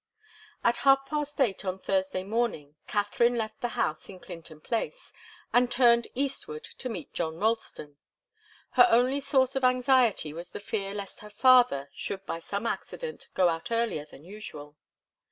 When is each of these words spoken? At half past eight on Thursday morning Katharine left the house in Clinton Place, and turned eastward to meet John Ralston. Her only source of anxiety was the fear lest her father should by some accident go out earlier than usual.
At 0.63 0.77
half 0.77 1.05
past 1.05 1.39
eight 1.39 1.63
on 1.63 1.77
Thursday 1.77 2.23
morning 2.23 2.73
Katharine 2.87 3.37
left 3.37 3.61
the 3.61 3.67
house 3.77 4.09
in 4.09 4.19
Clinton 4.19 4.59
Place, 4.59 5.13
and 5.53 5.71
turned 5.71 6.07
eastward 6.15 6.63
to 6.79 6.89
meet 6.89 7.13
John 7.13 7.37
Ralston. 7.37 7.97
Her 8.71 8.87
only 8.89 9.19
source 9.19 9.55
of 9.55 9.63
anxiety 9.63 10.33
was 10.33 10.49
the 10.49 10.59
fear 10.59 10.95
lest 10.95 11.19
her 11.19 11.29
father 11.29 11.87
should 11.93 12.25
by 12.25 12.39
some 12.39 12.65
accident 12.65 13.27
go 13.35 13.47
out 13.49 13.69
earlier 13.71 14.05
than 14.05 14.25
usual. 14.25 14.75